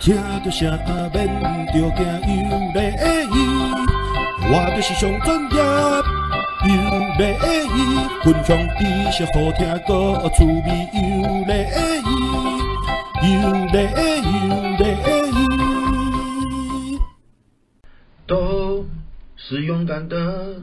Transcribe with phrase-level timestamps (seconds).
[0.00, 0.70] 听着声
[1.12, 1.16] 免
[1.66, 2.78] 着惊有礼
[3.30, 3.36] 仪，
[4.50, 5.56] 我就是上专业
[6.64, 6.70] 有
[7.18, 7.20] 礼
[7.74, 7.76] 仪，
[8.22, 8.48] 分享
[8.78, 8.80] 知
[9.12, 9.90] 识好听个
[10.30, 10.96] 趣味有
[11.44, 11.50] 礼
[12.06, 12.10] 仪，
[13.32, 13.76] 有礼
[14.24, 14.30] 有
[14.76, 14.80] 礼
[15.32, 16.98] 仪。
[18.26, 18.86] 都
[19.36, 20.62] 是勇敢的，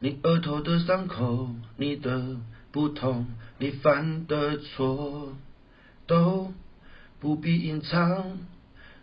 [0.00, 2.36] 你额头的伤口，你的
[2.72, 3.26] 不同，
[3.58, 5.32] 你犯的错，
[6.06, 6.52] 都
[7.20, 8.38] 不必隐藏。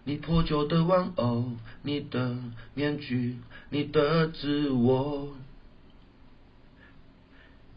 [0.04, 1.46] 你破旧的玩偶，
[1.84, 2.36] 你的
[2.74, 3.36] 面具，
[3.70, 5.30] 你的自我。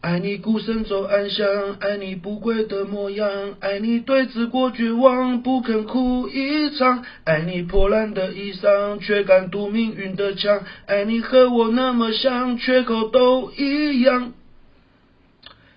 [0.00, 1.46] 爱你孤身走暗巷，
[1.80, 7.04] 爱你不跪的模样，爱你对自过绝望，不肯哭一场。
[7.24, 10.62] 爱你破烂的衣裳，却敢堵命运的枪。
[10.86, 14.32] 爱你和我那么像，缺口都一样。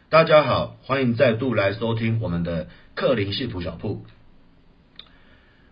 [0.09, 4.05] 大家好，欢迎再度来收听我们的克林幸福小铺。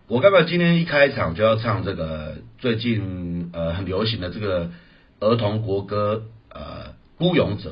[0.08, 4.70] 我干嘛今天一开场就要唱这个最近呃很流行的这个
[5.18, 6.60] 儿童国歌呃
[7.18, 7.70] 《孤勇者》？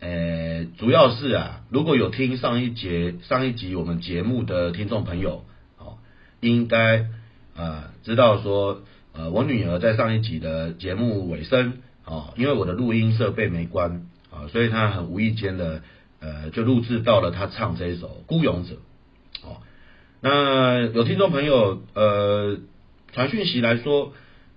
[0.00, 5.44] 呃，主要是啊，如果有听上一节上一集我们节目的听众朋友，
[5.76, 5.98] 哦，
[6.40, 7.08] 应该
[7.54, 8.80] 啊知道说，
[9.12, 11.74] 呃，我女儿在上一集的节目尾声，
[12.06, 15.82] 哦，因为我的录音设备没关啊，所以她很无意间的
[16.20, 18.74] 呃就录制到了她唱这一首《孤勇者》。
[20.20, 22.58] 那有听众朋友呃
[23.12, 24.12] 传讯息来说，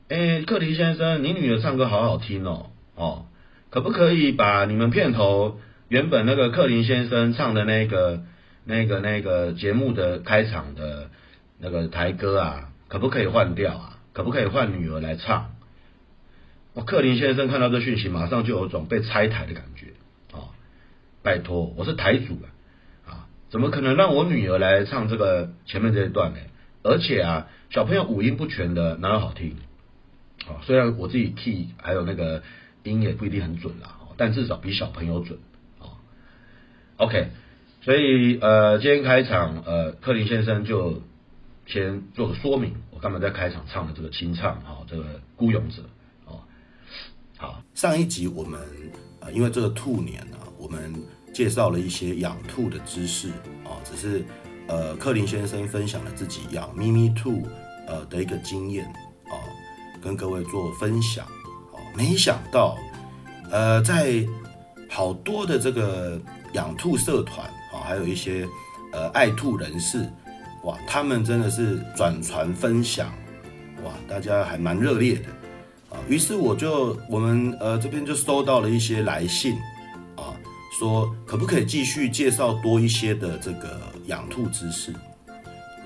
[0.10, 3.26] 哎，克林先生，你女儿唱歌好好听哦，哦，
[3.70, 8.24] 可不可以把你们片头原本那个克林先生唱的那个
[8.66, 11.10] 那个那个节目的开场的
[11.60, 13.98] 那个台歌啊，可不可以换掉啊？
[14.14, 15.52] 可不可以换女儿来唱？
[16.74, 19.88] 我克林先生看到这讯息，马上就有种被拆台的感觉
[20.36, 20.52] 啊！
[21.24, 22.51] 拜托，我是台主啊！
[23.52, 26.40] 怎么可能让我女儿来唱这个前面这一段呢？
[26.84, 29.58] 而且啊，小朋友五音不全的哪有好听？
[30.48, 32.42] 啊，虽然我自己 key 还有那个
[32.84, 35.38] 音也不一定很准啦，但至少比小朋友准。
[35.80, 36.00] 啊
[36.96, 37.28] ，OK，
[37.82, 41.02] 所以呃，今天开场呃，克林先生就
[41.68, 45.84] 先做个说明，我干嘛在开场唱的这个清唱啊，这个孤勇者
[46.26, 46.40] 啊。
[47.38, 48.62] 好，上一集我们
[49.20, 50.96] 呃，因为这个兔年呢，我们。
[51.34, 53.30] 介绍了一些养兔的知识
[53.64, 54.24] 啊，只是
[54.68, 57.48] 呃，克林先生分享了自己养咪咪兔
[57.88, 58.86] 呃的一个经验
[59.26, 59.36] 啊，
[60.02, 61.80] 跟各位做分享啊。
[61.96, 62.78] 没想到
[63.50, 64.26] 呃，在
[64.90, 66.20] 好多的这个
[66.54, 68.48] 养兔社团啊，还有一些
[68.92, 70.10] 呃爱兔人士
[70.64, 73.08] 哇，他们真的是转传分享
[73.84, 75.30] 哇，大家还蛮热烈的
[75.90, 76.00] 啊。
[76.08, 79.58] 于是我就我们呃这边就收到了一些来信。
[80.82, 84.92] 说可不可以继续介绍多一些的这个养兔知识？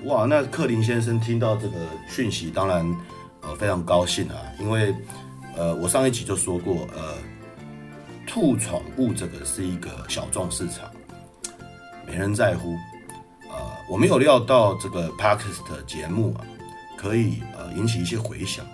[0.04, 1.76] 哇，那克林先生听到这个
[2.08, 2.96] 讯息，当然
[3.42, 4.94] 呃非常高兴啊，因为
[5.54, 7.12] 呃我上一集就说过，呃
[8.26, 10.90] 兔宠物这个是一个小众市场，
[12.06, 12.74] 没人在乎。
[13.50, 13.58] 呃，
[13.90, 16.40] 我没有料到这个 Podcast 节目啊，
[16.96, 18.64] 可以呃引起一些回响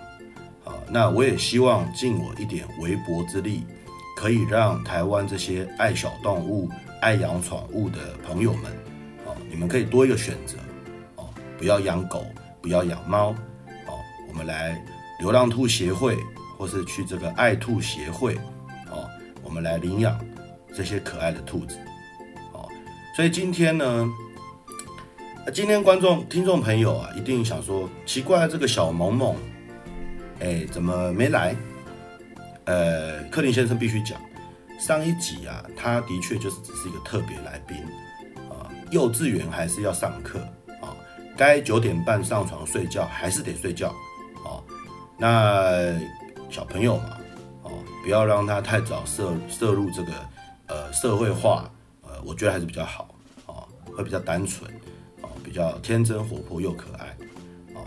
[0.63, 3.65] 啊，那我也希望尽我一点微薄之力。
[4.15, 6.69] 可以让台湾这些爱小动物、
[7.01, 8.71] 爱养宠物的朋友们，
[9.25, 10.57] 哦，你们可以多一个选择，
[11.15, 12.25] 哦，不要养狗，
[12.61, 13.31] 不要养猫，
[13.87, 14.81] 哦，我们来
[15.19, 16.17] 流浪兔协会，
[16.57, 18.35] 或是去这个爱兔协会，
[18.91, 19.09] 哦，
[19.43, 20.17] 我们来领养
[20.73, 21.77] 这些可爱的兔子，
[22.53, 22.67] 哦，
[23.15, 24.09] 所以今天呢，
[25.53, 29.35] 今天观众、听众朋友啊，一定想说，奇怪，这个小萌萌，
[30.39, 31.55] 哎，怎么没来？
[32.65, 34.17] 呃，柯林先生必须讲，
[34.79, 37.77] 上一集啊，他的确就是只是一个特别来宾
[38.49, 38.71] 啊。
[38.89, 40.39] 幼稚园还是要上课
[40.81, 40.95] 啊，
[41.35, 43.89] 该九点半上床睡觉还是得睡觉
[44.45, 44.63] 啊。
[45.17, 45.93] 那
[46.49, 47.17] 小朋友嘛，
[47.63, 50.11] 啊，不要让他太早涉涉入这个
[50.67, 51.69] 呃社会化，
[52.01, 53.13] 呃，我觉得还是比较好
[53.45, 54.71] 啊，会比较单纯
[55.21, 57.07] 啊，比较天真活泼又可爱
[57.73, 57.83] 啊。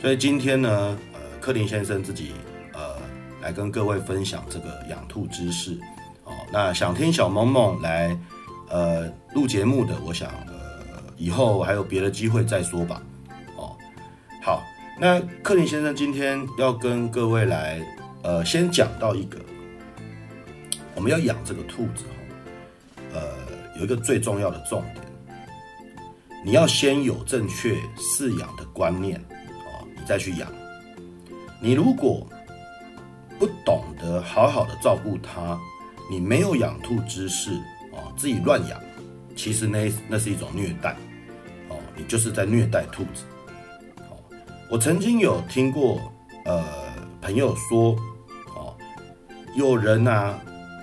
[0.00, 2.32] 所以今天呢，呃，柯林先生自己。
[3.44, 5.78] 来跟各位分享这个养兔知识，
[6.24, 8.18] 哦，那想听小萌萌来，
[8.70, 13.02] 呃，录节目的，我想，呃，以后还有别的机会再说吧，
[13.58, 13.76] 哦，
[14.42, 14.62] 好，
[14.98, 17.86] 那克林先生今天要跟各位来，
[18.22, 19.38] 呃，先讲到一个，
[20.94, 23.12] 我们要养这个兔子，哈。
[23.12, 23.20] 呃，
[23.76, 25.04] 有一个最重要的重点，
[26.46, 30.50] 你要先有正确饲养的观念，哦，你再去养，
[31.60, 32.26] 你如果
[33.44, 35.60] 不懂得好好的照顾它，
[36.10, 37.52] 你没有养兔知识
[37.92, 38.80] 哦，自己乱养，
[39.36, 40.96] 其实那那是一种虐待
[41.68, 43.24] 哦，你就是在虐待兔子
[43.98, 44.16] 哦。
[44.70, 46.00] 我曾经有听过，
[46.46, 46.64] 呃，
[47.20, 47.94] 朋友说，
[48.56, 48.74] 哦，
[49.54, 50.40] 有人啊，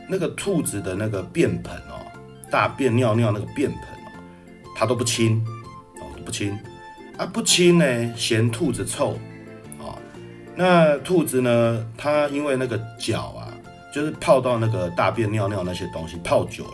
[0.07, 2.05] 那个兔子的那个便盆哦，
[2.51, 4.21] 大便尿尿那个便盆哦，
[4.75, 5.43] 他都不清，
[5.95, 6.55] 哦，都不清，
[7.17, 9.17] 啊，不清呢，嫌兔子臭，
[10.61, 13.49] 那兔子呢，它因为那个脚啊，
[13.91, 16.71] 就是泡到那个大便尿尿那些东西泡久了，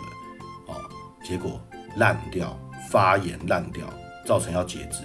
[0.66, 0.76] 哦，
[1.24, 1.58] 结果
[1.96, 3.88] 烂掉，发炎烂掉，
[4.26, 5.04] 造成要截肢。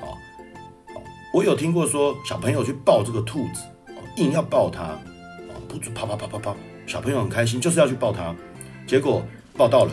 [0.00, 0.18] 哦
[1.32, 6.56] 我有听过说，小朋友去抱这个兔子，哦硬要抱它，哦，不准跑跑跑跑跑，
[6.88, 8.34] 小朋友很开心，就是要去抱它，
[8.84, 9.22] 结果
[9.56, 9.92] 抱到了，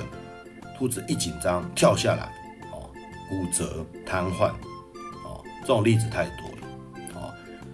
[0.80, 2.24] 兔子一紧张跳下来，
[2.72, 2.90] 哦，
[3.30, 4.48] 骨折瘫痪，
[5.24, 6.49] 哦，这种例子太多，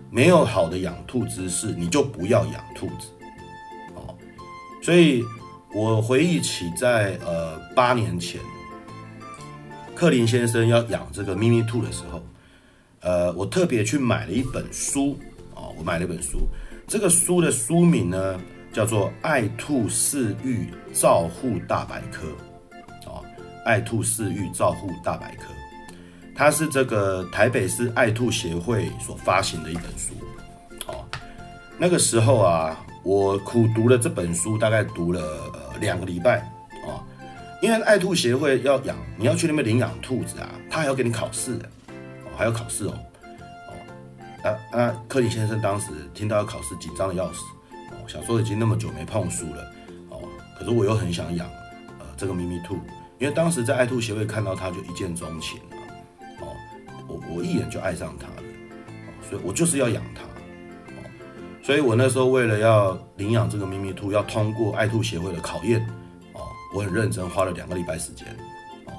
[0.10, 3.10] 没有好的养兔知识，你就不要养兔子，
[3.96, 4.16] 哦，
[4.82, 5.24] 所以
[5.74, 8.40] 我回忆起在呃八年前，
[9.94, 12.22] 克林先生要养这个咪咪兔的时候。
[13.02, 15.16] 呃，我特别去买了一本书
[15.54, 16.48] 哦，我买了一本书，
[16.88, 18.42] 这个书的书名呢
[18.74, 22.26] 叫做《爱兔饲育照护大百科》
[23.08, 23.24] 哦，
[23.64, 25.44] 《爱兔饲育照护大百科》，
[26.36, 30.14] 它是这个台北市爱兔协会所发行的一本书
[30.88, 31.06] 哦。
[31.78, 35.22] 那个时候啊，我苦读了这本书，大概读了
[35.54, 36.40] 呃两个礼拜
[36.86, 37.02] 哦，
[37.62, 41.70] 因为爱兔协会要养，你要去那边领养兔子啊，他还要给你考试哦。
[42.38, 42.94] 还要考试哦，
[43.70, 43.74] 哦，
[44.44, 44.94] 啊啊！
[45.08, 47.40] 柯林先生当时听到要考试，紧张的要死
[47.92, 49.72] 哦，想说已经那么久没碰书了
[50.10, 50.20] 哦，
[50.60, 51.48] 可是我又很想养
[51.98, 52.76] 呃这个咪咪兔，
[53.20, 55.62] 因为当时在爱兔协会看到它就一见钟情，
[57.34, 58.44] 我一眼就爱上它了，
[59.08, 61.04] 哦，所以我就是要养它，哦，
[61.64, 65.80] 所以我那时候为了要领养这个咪咪兔，要通过爱兔协会的考验，
[66.34, 66.42] 哦，
[66.74, 68.28] 我很认真，花了两个礼拜时间，
[68.86, 68.94] 哦，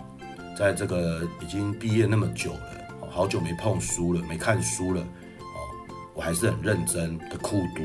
[0.57, 2.73] 在这个已经毕业那么久了。
[3.09, 5.57] 好久没碰书了，没看书了，哦，
[6.13, 7.85] 我还是很认真的苦读，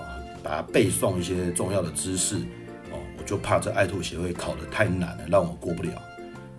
[0.00, 2.36] 啊，把它背诵一些重要的知识，
[2.92, 5.90] 哦，我就怕这爱兔协会考得太难了，让我过不了，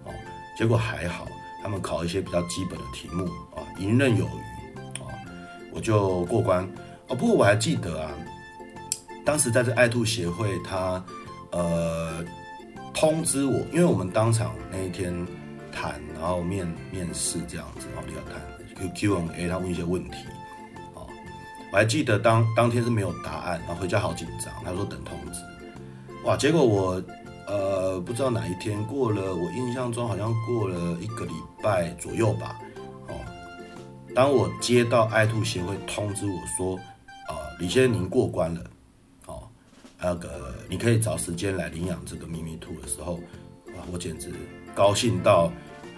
[0.04, 0.12] 哦，
[0.58, 1.30] 结果还好，
[1.64, 3.26] 他们考一些比较基本的题目，
[3.56, 5.10] 啊，游刃有余，啊，
[5.72, 6.64] 我就过关，
[7.08, 8.12] 哦，不过我还记得啊，
[9.26, 11.04] 当时在这爱兔协会，他
[11.52, 12.24] 呃
[12.94, 15.26] 通知我，因为我们当场那一天。
[15.76, 18.40] 谈，然后面面试这样子，然后你要谈
[18.94, 20.18] Q Q&A，他问一些问题，
[20.94, 21.02] 啊，
[21.72, 25.42] 我还记得当当天是没有答案，然后回家好紧张，他说等通知，
[26.26, 27.02] 哇，结果我
[27.48, 32.60] 呃不知道哪一天过了，我印象中好像过了一个礼拜左右吧，
[33.08, 33.16] 哦，
[34.16, 36.76] 当我接到爱兔协会通知我说，
[37.28, 38.62] 啊、李先生您过关了，
[39.28, 39.44] 哦，
[40.00, 43.14] 那个你可以找时间来领养这个咪咪兔的时候，
[43.68, 44.32] 哇，我简直。
[44.76, 45.52] 高兴到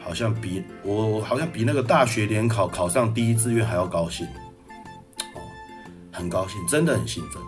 [0.03, 4.27] 好像比我好像比那个大学联考考上第一志愿还要高兴
[5.33, 5.39] 哦，
[6.11, 7.41] 很高兴，真的很兴奋。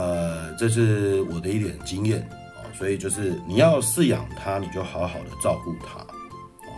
[0.00, 2.26] 呃，这是我的一点经验
[2.56, 5.98] 哦，所以就是你要饲养它，你就好好的照顾它，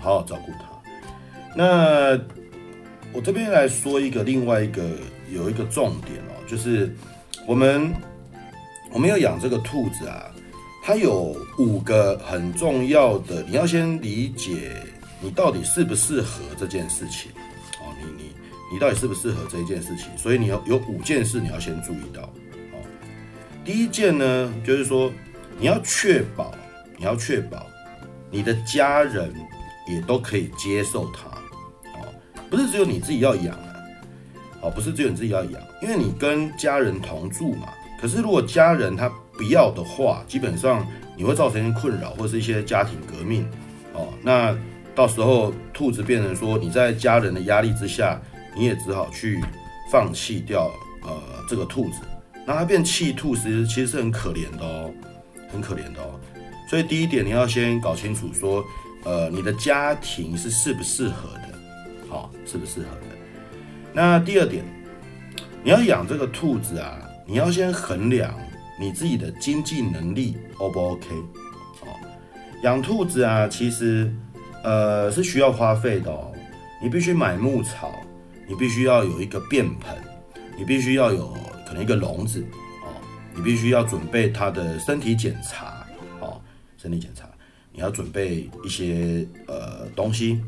[0.00, 0.64] 好好照顾它。
[1.54, 2.18] 那
[3.12, 4.82] 我这边来说一个另外一个
[5.32, 6.92] 有一个重点哦，就是
[7.46, 7.94] 我们
[8.90, 10.26] 我们要养这个兔子啊。
[10.84, 14.72] 它有五个很重要的，你要先理解
[15.20, 17.30] 你到底适不适合这件事情，
[17.80, 18.32] 哦，你你
[18.72, 22.28] 你到底适不适合这一件事情，所以你要有五件事你要先注意到，
[23.64, 25.10] 第一件呢，就是说
[25.58, 26.52] 你要确保，
[26.98, 27.66] 你要确保
[28.30, 29.32] 你的家人
[29.88, 31.28] 也都可以接受它，
[32.00, 32.12] 哦，
[32.50, 33.74] 不是只有你自己要养啊，
[34.62, 37.68] 哦，不是只有你自己要养，因为你跟家人同住嘛，
[38.00, 40.84] 可是如果家人他不要的话，基本上
[41.16, 43.48] 你会造成困扰，或是一些家庭革命，
[43.92, 44.56] 哦，那
[44.94, 48.20] 到时候兔子变成说你在家人的压力之下，
[48.56, 49.40] 你也只好去
[49.90, 50.68] 放弃掉
[51.02, 51.12] 呃
[51.48, 52.00] 这个兔子，
[52.46, 54.92] 那它变弃兔，其实其实是很可怜的哦，
[55.50, 56.18] 很可怜的哦。
[56.68, 58.64] 所以第一点你要先搞清楚说，
[59.04, 61.58] 呃，你的家庭是适不适合的，
[62.08, 63.06] 好，适不适合的。
[63.92, 64.64] 那第二点，
[65.62, 68.34] 你要养这个兔子啊，你要先衡量。
[68.80, 71.06] 你自己的经济能力 O 不 OK？
[71.82, 71.94] 哦，
[72.64, 74.12] 养兔子啊，其实
[74.64, 76.32] 呃是需要花费的哦。
[76.82, 77.92] 你必须买牧草，
[78.48, 79.94] 你必须要有一个便盆，
[80.56, 81.36] 你必须要有
[81.72, 82.44] 可能一个笼子
[82.82, 82.92] 哦，
[83.34, 85.86] 你必须要准备它的身体检查
[86.20, 86.38] 哦，
[86.76, 87.26] 身体检查，
[87.72, 90.38] 你要准备一些呃东西，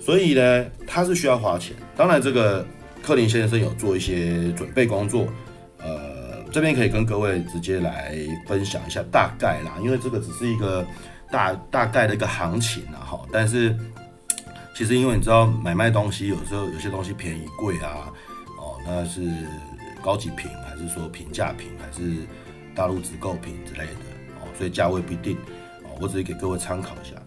[0.00, 1.76] 所以呢，它是需要花钱。
[1.96, 2.66] 当然，这个
[3.00, 5.28] 克林先生有做一些准备工作，
[5.78, 6.26] 呃。
[6.52, 10.86] 这边可以跟各位直接来分享一下大概啦，因为这个只是一个
[11.30, 13.20] 大大概的一个行情啊，哈。
[13.30, 13.76] 但是
[14.74, 18.10] 其实因为你知道买卖东西有时候有些东西便宜贵啊，
[18.58, 19.20] 哦，那是
[20.06, 22.24] 高级品还是说平价品还是
[22.76, 23.92] 大陆直购品之类的
[24.40, 25.36] 哦，所以价位不一定
[25.82, 27.20] 哦，我只是给各位参考一下，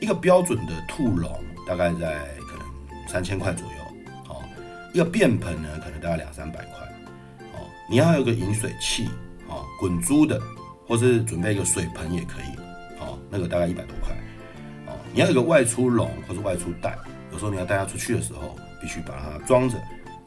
[0.00, 1.30] 一个标准的兔笼
[1.68, 2.16] 大概在
[2.48, 4.42] 可能三千块左右哦，
[4.94, 6.88] 一个便盆呢可能大概两三百块
[7.52, 9.10] 哦，你要有个饮水器
[9.46, 10.40] 哦，滚珠的，
[10.88, 12.56] 或是准备一个水盆也可以
[12.98, 14.16] 哦，那个大概一百多块
[14.86, 14.96] 哦。
[15.12, 16.96] 你要有个外出笼或是外出袋，
[17.30, 19.76] 有时候你要带它出去的时候，必须把它装着，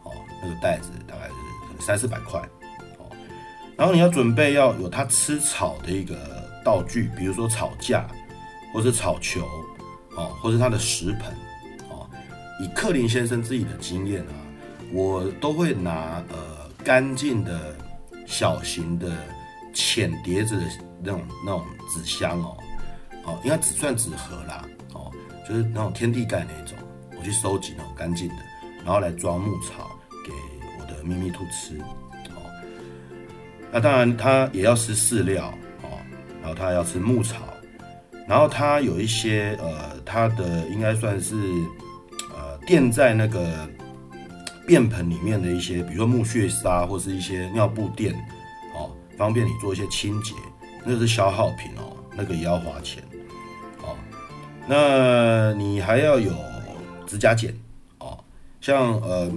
[0.03, 1.29] 哦，那个袋子大概
[1.79, 2.39] 三四百块，
[2.97, 3.09] 哦，
[3.75, 6.15] 然后你要准备要有它吃草的一个
[6.63, 8.07] 道具，比如说草架，
[8.73, 9.47] 或是草球，
[10.15, 11.33] 哦，或是它的食盆，
[11.89, 12.09] 哦，
[12.61, 14.33] 以克林先生自己的经验啊，
[14.91, 17.75] 我都会拿呃干净的
[18.25, 19.11] 小型的
[19.73, 20.63] 浅碟子的
[21.01, 22.57] 那种那种纸箱哦，
[23.25, 24.65] 哦，应该只算纸盒啦。
[24.93, 25.11] 哦
[25.47, 26.77] 就是那种天地盖那种，
[27.17, 28.35] 我去收集那种干净的，
[28.85, 29.89] 然后来装牧草。
[31.09, 31.77] 咪咪兔吃。
[32.35, 32.45] 哦，
[33.71, 35.97] 那当然它也要吃饲料哦，
[36.41, 37.37] 然后它要吃牧草，
[38.27, 41.35] 然后它有一些呃，它的应该算是
[42.35, 43.67] 呃垫在那个
[44.67, 48.13] 便盆里面的一些，比如说木屑沙或是一些尿布垫
[48.75, 50.35] 哦，方便你做一些清洁，
[50.85, 53.03] 那是消耗品哦，那个也要花钱。
[53.81, 53.95] 哦
[54.71, 56.31] 那你还要有
[57.07, 57.51] 指甲剪
[57.97, 58.15] 哦，
[58.61, 59.27] 像呃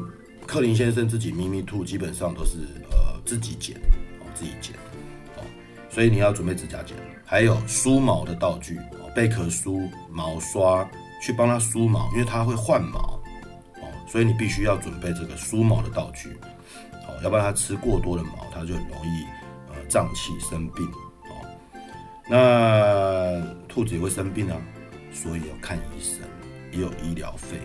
[0.53, 2.59] 克林先生自己咪咪兔基本上都是
[2.91, 3.75] 呃自己剪
[4.21, 4.77] 哦，自己剪
[5.39, 5.41] 哦，
[5.89, 6.95] 所以你要准备指甲剪，
[7.25, 10.87] 还有梳毛的道具哦，贝壳梳、毛刷
[11.23, 13.19] 去帮它梳毛，因为它会换毛
[13.81, 16.29] 哦，所以你必须要准备这个梳毛的道具
[17.09, 19.25] 哦，要不然它吃过多的毛，它就很容易
[19.71, 20.87] 呃胀气生病
[21.31, 21.33] 哦。
[22.29, 24.57] 那兔子也会生病啊。
[25.15, 26.21] 所以要看医生，
[26.73, 27.57] 也有医疗费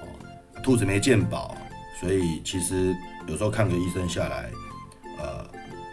[0.00, 0.06] 哦。
[0.62, 1.56] 兔子没健保，
[2.00, 2.94] 所以其实
[3.26, 4.48] 有时候看个医生下来，
[5.18, 5.44] 呃，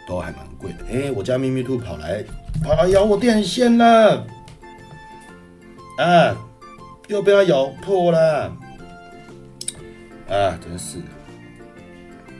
[0.06, 0.84] 都还蛮贵的。
[0.90, 2.24] 哎、我家咪咪兔跑来，
[2.62, 4.26] 跑来咬我电线了，
[5.98, 6.36] 啊，
[7.08, 8.56] 又被它咬破了，
[10.28, 10.98] 啊，真是。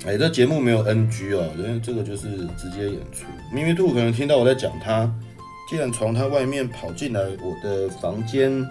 [0.06, 3.26] 哎、欸，这节目没有 NG 哦，因为这个就是直接演出。
[3.52, 5.12] 咪咪兔可能听到我在讲它。
[5.70, 8.66] 竟然从它外面跑进来我的房间，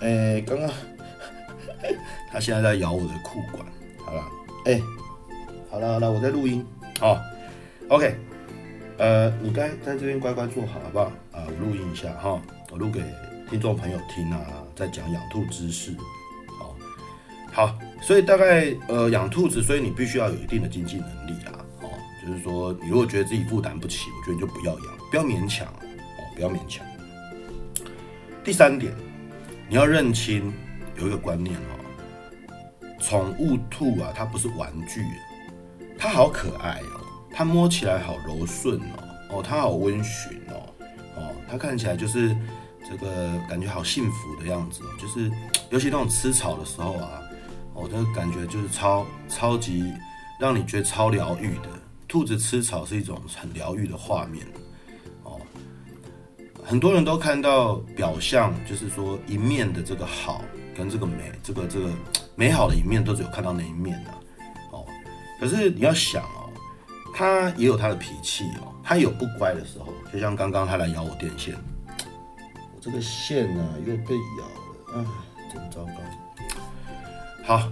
[0.00, 0.70] 哎、刚刚
[2.30, 3.64] 它现在在咬我的裤管，
[4.68, 4.82] 哎、欸，
[5.70, 6.62] 好了好了，我在录音，
[7.00, 7.18] 好
[7.88, 8.14] ，OK，
[8.98, 11.04] 呃，你该在这边乖乖坐好，好不好？
[11.32, 12.38] 啊，我录音一下哈，
[12.70, 13.00] 我录给
[13.48, 14.44] 听众朋友听啊，
[14.76, 15.92] 在讲养兔知识，
[16.58, 16.76] 好，
[17.50, 21.88] 好，所以大概呃养兔子，所以你必须要有一定的经济能力啦，哦，
[22.22, 25.80] 就是说你如果觉得自己负担不起，我觉得你就不要养，不要勉强哦。
[26.36, 26.86] 不要勉强。
[28.44, 28.94] 第三点，
[29.68, 30.52] 你要认清
[31.00, 31.74] 有一个观念哦，
[32.98, 35.04] 宠物兔啊，它不是玩具，
[35.98, 37.00] 它好可爱哦，
[37.32, 40.62] 它摸起来好柔顺哦，哦，它好温驯哦，
[41.16, 42.36] 哦，它看起来就是
[42.88, 45.30] 这个感觉好幸福的样子哦，就是
[45.70, 47.22] 尤其那种吃草的时候啊，
[47.74, 49.92] 哦，这个感觉就是超超级
[50.40, 51.68] 让你觉得超疗愈的。
[52.06, 54.46] 兔子吃草是一种很疗愈的画面
[55.24, 55.38] 哦。
[56.64, 60.42] 很多人都看到表象，就是说一面的这个好
[60.78, 61.90] 跟这个美，这个这个
[62.36, 64.10] 美好的一面都只有看到那一面的
[64.70, 64.86] 哦。
[65.40, 66.48] 可是你要想哦，
[67.12, 71.56] 他也有他的脾气哦，他有不乖的时候，就像刚刚他来咬我电线，
[72.76, 75.04] 我这个线呢又被咬了，哎，
[75.52, 75.92] 真糟糕。
[77.42, 77.68] 好，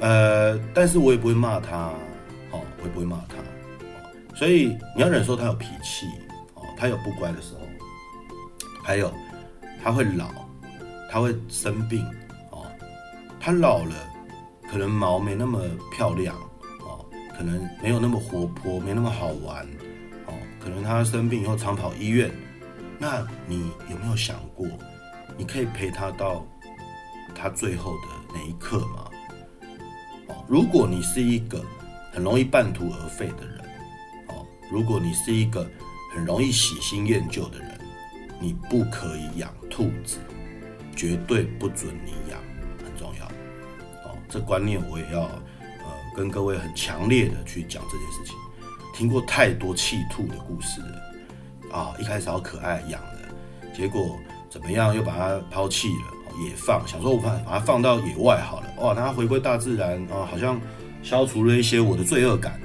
[0.00, 1.94] 呃，但是我也不会骂他，
[2.50, 6.06] 哦，我也不会骂他，所以你要忍受他有脾气
[6.54, 7.60] 哦，他有不乖的时候。
[8.84, 9.14] 还有，
[9.80, 10.28] 它会老，
[11.08, 12.04] 它会生病。
[13.44, 13.96] 它老了，
[14.70, 16.36] 可能毛没那么漂亮
[16.78, 17.04] 哦，
[17.36, 19.66] 可能没有那么活泼，没那么好玩
[20.26, 20.34] 哦。
[20.60, 22.30] 可能它生病以后常跑医院，
[23.00, 24.68] 那你有没有想过，
[25.36, 26.46] 你可以陪它到
[27.34, 29.10] 它最后的那一刻吗？
[30.28, 31.60] 哦，如果你是一个
[32.12, 33.58] 很容易半途而废的人，
[34.28, 35.68] 哦，如果你是一个
[36.14, 37.72] 很容易喜新厌旧的人。
[38.40, 40.18] 你不可以养兔子，
[40.96, 42.41] 绝对不准你养，
[44.32, 45.86] 这观念我也要呃
[46.16, 48.34] 跟各位很强烈的去讲这件事情。
[48.94, 53.18] 听过太多弃兔的故事了啊，一开始好可爱养了，
[53.74, 54.18] 结果
[54.50, 60.60] 怎么样又把它抛弃了，野放，想说我把把它放到野外好了，哇，它回归大自然啊，好像
[61.02, 62.60] 消除了一些我的罪恶感。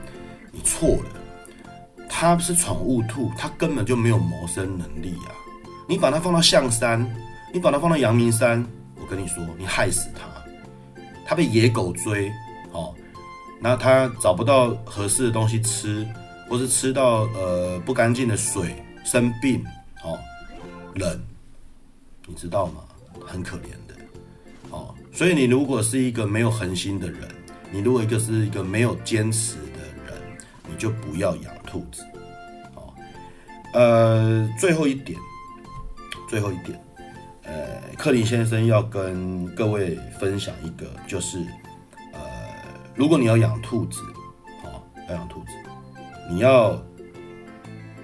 [0.51, 5.31] 你错了，它是宠物兔，它根本就没有谋生能力啊。
[5.87, 7.09] 你把它放到象山，
[7.53, 8.65] 你把它放到阳明山，
[8.99, 10.27] 我跟你说，你害死它，
[11.27, 12.31] 它被野狗追，
[12.71, 12.95] 哦，
[13.59, 16.07] 那它找不到合适的东西吃，
[16.49, 19.61] 或是吃到呃不干净的水，生病，
[20.05, 20.17] 哦，
[20.95, 21.21] 冷，
[22.25, 22.81] 你知道吗？
[23.25, 23.95] 很可怜的，
[24.69, 27.27] 哦，所以你如果是一个没有恒心的人，
[27.71, 30.15] 你如果一个是一个没有坚持的人，
[30.65, 32.05] 你就不要养兔子，
[32.75, 32.93] 哦，
[33.73, 35.19] 呃，最后一点，
[36.29, 36.81] 最后一点。
[37.47, 41.39] 呃，克林先生要跟各位分享一个，就是，
[42.13, 42.19] 呃，
[42.93, 44.01] 如果你要养兔子，
[44.65, 45.51] 哦，要养兔子，
[46.29, 46.77] 你要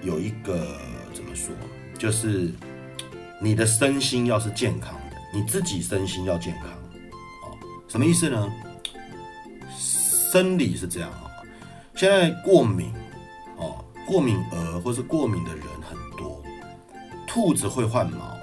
[0.02, 0.78] 有一个
[1.12, 1.54] 怎么说，
[1.98, 2.50] 就是
[3.38, 7.52] 你的身心要是健康的，你自己身心要健康，哦，
[7.86, 8.50] 什么意思呢？
[9.78, 11.30] 生理是这样啊，
[11.94, 12.90] 现在过敏，
[13.58, 16.42] 哦，过敏儿或是过敏的人很多，
[17.26, 18.33] 兔子会换毛。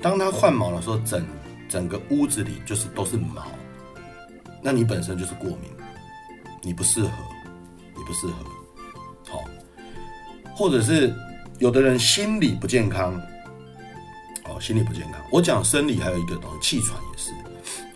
[0.00, 1.26] 当它换毛的时候，整
[1.68, 3.46] 整个屋子里就是都是毛，
[4.62, 5.70] 那你本身就是过敏，
[6.62, 7.10] 你不适合，
[7.96, 8.34] 你不适合，
[9.28, 9.44] 好，
[10.54, 11.12] 或者是
[11.58, 13.20] 有的人心理不健康，
[14.44, 15.20] 哦，心理不健康。
[15.32, 17.32] 我讲生理还有一个东西，气喘也是。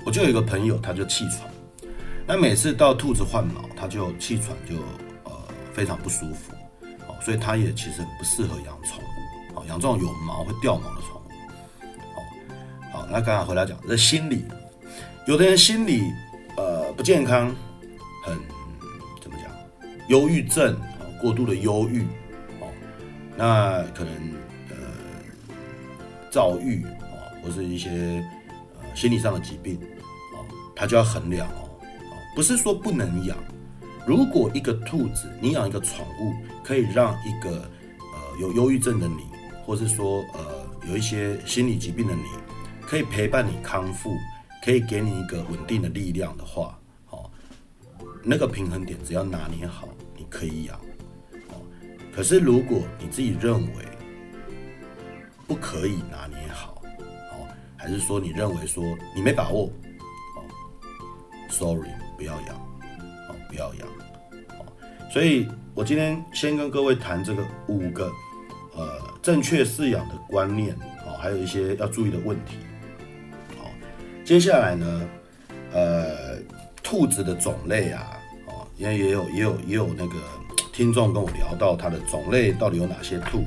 [0.05, 1.49] 我就有一个朋友，他就气喘，
[2.27, 4.75] 那每次到兔子换毛，他就气喘就
[5.25, 5.33] 呃
[5.73, 6.53] 非常不舒服，
[7.07, 11.22] 哦，所以他也其实不适合养宠物，哦，养这种有毛会掉毛的宠物。
[13.13, 14.43] 那刚刚回来讲，这心理，
[15.27, 16.11] 有的人心理
[16.57, 17.55] 呃不健康，
[18.25, 18.39] 很
[19.21, 19.53] 怎么讲，
[20.09, 22.05] 忧郁症啊，过度的忧郁
[22.59, 22.73] 哦，
[23.37, 24.15] 那可能
[24.71, 24.77] 呃
[26.31, 28.25] 躁郁啊，或是一些
[28.81, 29.79] 呃心理上的疾病
[30.33, 30.41] 哦，
[30.75, 31.69] 他就要衡量哦，
[32.35, 33.37] 不是说不能养，
[34.07, 36.33] 如果一个兔子，你养一个宠物，
[36.65, 39.27] 可以让一个呃有忧郁症的你，
[39.67, 42.23] 或是说呃有一些心理疾病的你。
[42.93, 44.19] 可以陪伴你康复，
[44.63, 47.31] 可以给你一个稳定的力量的话，哦，
[48.23, 50.79] 那个平衡点只要拿捏好，你可以养，
[51.49, 51.57] 哦。
[52.15, 53.85] 可是如果你自己认为
[55.47, 56.83] 不可以拿捏好，
[57.31, 58.85] 哦，还是说你认为说
[59.17, 59.73] 你没把握，
[60.37, 60.45] 哦
[61.49, 62.57] ，sorry，不要养，
[63.31, 63.89] 哦，不要养，
[64.51, 64.67] 哦。
[65.11, 68.13] 所以我今天先跟各位谈这个五个
[68.77, 70.75] 呃正确饲养的观念，
[71.07, 72.59] 哦，还有一些要注意的问题。
[74.33, 75.03] 接下来呢，
[75.75, 76.39] 呃，
[76.83, 78.17] 兔子的种类啊，
[78.47, 80.15] 哦，因为也有也有也有那个
[80.73, 83.45] 听众跟我聊到它的种类到底有哪些兔。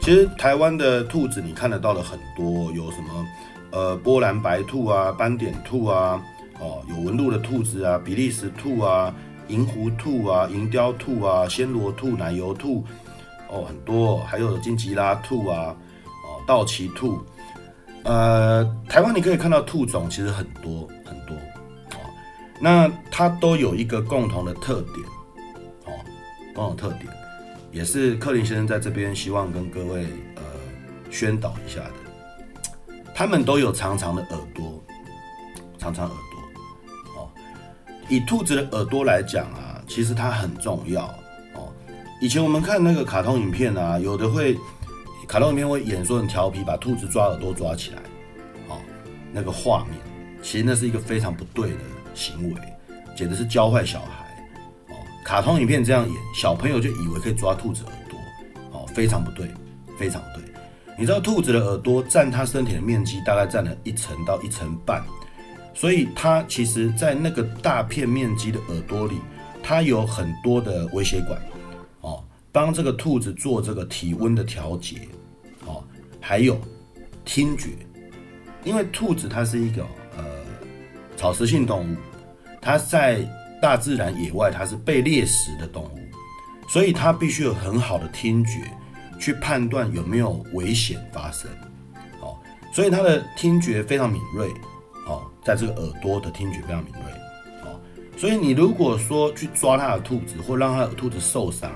[0.00, 3.26] 其实台湾的兔子你看得到的很多，有什么
[3.72, 6.22] 呃波兰白兔啊、斑点兔啊，
[6.60, 9.12] 哦，有纹路的兔子啊、比利时兔啊、
[9.48, 12.84] 银狐兔啊、银雕兔啊、暹罗兔、奶油兔，
[13.50, 15.74] 哦，很多，还有金吉拉兔啊，
[16.22, 17.20] 哦，道奇兔。
[18.08, 21.36] 呃，台湾你可以看到兔种其实很多很多，
[21.90, 22.00] 哦，
[22.58, 25.06] 那它都有一个共同的特点，
[25.84, 25.92] 哦，
[26.54, 27.04] 共同特点，
[27.70, 30.42] 也是克林先生在这边希望跟各位呃
[31.10, 34.82] 宣导一下的，他们都有长长的耳朵，
[35.76, 37.28] 长长耳朵，哦，
[38.08, 41.04] 以兔子的耳朵来讲啊，其实它很重要，
[41.56, 41.70] 哦，
[42.22, 44.56] 以前我们看那个卡通影片啊，有的会。
[45.28, 47.98] 卡通里面会演说很调皮，把兔子抓耳朵抓起来，
[48.66, 48.80] 哦，
[49.30, 49.98] 那个画面，
[50.42, 51.80] 其实那是一个非常不对的
[52.14, 52.60] 行为，
[53.14, 54.24] 简直是教坏小孩，
[54.88, 58.18] 哦，卡通影片这样演，小朋友就以为可以抓兔子耳朵，
[58.72, 59.46] 哦，非常不对，
[59.98, 60.50] 非常不对。
[60.96, 65.04] 你知道兔子的耳朵占它身体的面积大概占了一层到一层半，
[65.74, 69.16] 所以它其实在那个大片面积的耳朵里，
[69.62, 71.38] 它有很多的微血管，
[72.00, 74.96] 哦，帮这个兔子做这个体温的调节。
[76.28, 76.60] 还有
[77.24, 77.70] 听觉，
[78.62, 79.82] 因为兔子它是一个
[80.14, 80.22] 呃
[81.16, 81.96] 草食性动物，
[82.60, 83.26] 它在
[83.62, 85.98] 大自然野外它是被猎食的动物，
[86.68, 88.60] 所以它必须有很好的听觉
[89.18, 91.50] 去判断有没有危险发生。
[92.20, 92.36] 哦，
[92.74, 94.52] 所以它的听觉非常敏锐。
[95.06, 97.10] 哦，在这个耳朵的听觉非常敏锐。
[97.62, 97.80] 哦，
[98.18, 101.72] 所以你如果说去抓它的兔子，或让它的兔子受伤，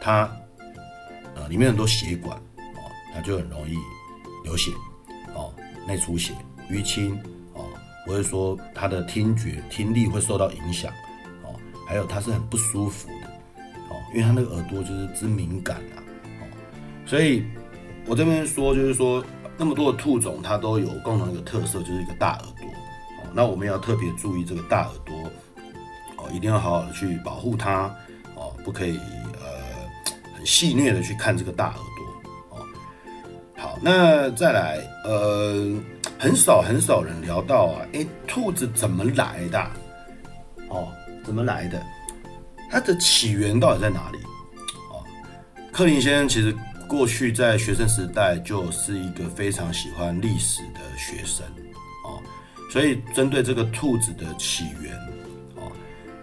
[0.00, 0.30] 它
[1.34, 2.40] 呃里面很多血管。
[3.20, 3.76] 就很容易
[4.44, 4.70] 流血，
[5.34, 5.52] 哦，
[5.86, 6.32] 内出血、
[6.70, 7.14] 淤青，
[7.54, 7.64] 哦，
[8.06, 10.92] 或者说他的听觉、听力会受到影响，
[11.44, 11.54] 哦，
[11.86, 13.26] 还有他是很不舒服的，
[13.90, 16.02] 哦，因为他那个耳朵就是之敏感啊，
[16.40, 16.42] 哦，
[17.06, 17.44] 所以
[18.06, 19.24] 我这边说就是说，
[19.56, 22.66] 那么多的兔种它都有共同一个特色，就是一个大耳朵，
[23.18, 25.14] 哦，那我们要特别注意这个大耳朵，
[26.16, 27.94] 哦，一定要好好的去保护它，
[28.34, 28.96] 哦，不可以
[29.34, 31.76] 呃很戏谑的去看这个大耳。
[33.82, 35.74] 那再来，呃，
[36.18, 39.58] 很少很少人聊到啊，诶，兔子怎么来的？
[40.68, 40.88] 哦，
[41.24, 41.82] 怎么来的？
[42.70, 44.18] 它的起源到底在哪里？
[44.90, 45.02] 哦，
[45.72, 46.54] 克林先生其实
[46.86, 51.46] 过去在学生时代就是一个非常喜欢历史的学生
[52.04, 52.20] 哦，
[52.70, 54.94] 所以针对这个兔子的起源
[55.56, 55.72] 哦，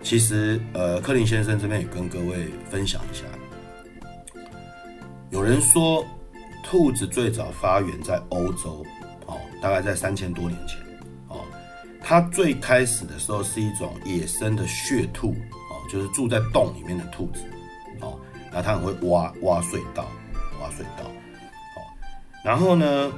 [0.03, 3.23] 其实呃，克林先生这边也跟各位分享一下。
[5.31, 6.05] 有人说，
[6.69, 8.85] 兔子最早发源在欧洲
[9.25, 10.77] 哦，大概在三千多年前
[11.29, 11.41] 哦，
[12.01, 15.29] 它最开始的时候是一种野生的穴兔。
[15.31, 17.39] 哦就是住在洞里面的兔子，
[18.01, 18.19] 哦，
[18.51, 20.05] 那它很会挖挖隧道，
[20.61, 21.05] 挖隧道，
[21.77, 21.79] 哦，
[22.43, 23.13] 然后呢，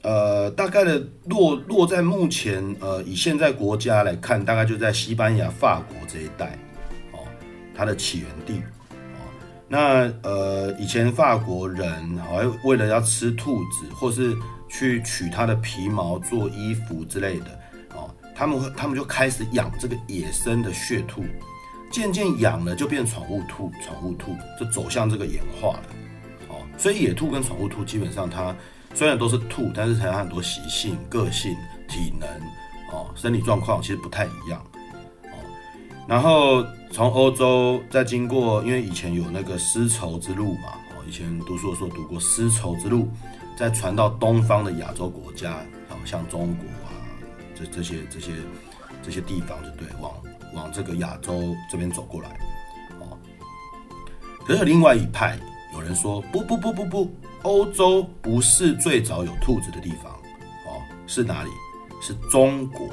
[0.00, 6.58] 呃，大概的落落在目前，呃，以现在国家来看，大概就在西班牙、法国这一带，
[7.12, 7.18] 哦，
[7.74, 8.62] 它的起源地，
[9.68, 14.36] 那呃，以前法国人好像为了要吃兔子，或是
[14.68, 17.58] 去取它的皮毛做衣服之类的，
[17.94, 21.24] 哦，他们会他们就开始养这个野生的血兔。
[21.88, 25.82] 渐渐养了就变宠物兔，宠物兔就走向这个演化了，
[26.48, 28.54] 哦，所以野兔跟宠物兔基本上它
[28.92, 31.56] 虽然都是兔，但是它有很多习性、个性、
[31.88, 32.28] 体能，
[32.92, 34.60] 哦，生理状况其实不太一样，
[36.06, 43.08] 然后从欧洲再经过，因为以前有那个丝绸之路嘛，哦，以前读书的时候读过丝绸之路，
[43.56, 46.94] 再传到东方的亚洲国家，好像中国啊，
[47.54, 48.32] 这这些这些
[49.02, 50.12] 这些地方就对，往。
[50.54, 52.30] 往这个亚洲这边走过来，
[53.00, 53.18] 哦，
[54.46, 55.38] 可是另外一派
[55.74, 57.10] 有人说不不不不不，
[57.42, 60.12] 欧洲不是最早有兔子的地方，
[60.64, 61.50] 哦，是哪里？
[62.00, 62.88] 是中国，